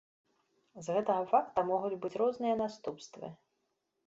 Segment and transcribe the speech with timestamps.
[0.87, 3.31] З гэтага факта могуць быць розныя наступствы.